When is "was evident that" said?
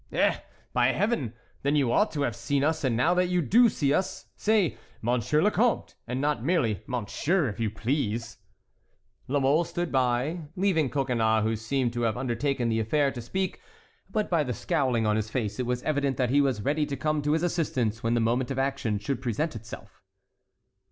15.67-16.31